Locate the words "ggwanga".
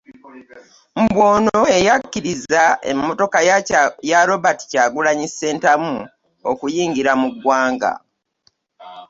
7.33-7.91